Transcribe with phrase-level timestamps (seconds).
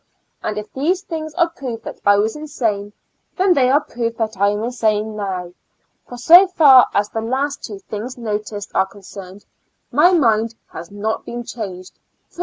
[0.41, 2.91] And if these things are proof that I was insane
[3.37, 5.53] then, they are proof that I am insane now,
[6.07, 9.45] for so far as the two last things noticed are concerned,
[9.91, 11.99] my mind has not been changed,
[12.31, 12.39] viz.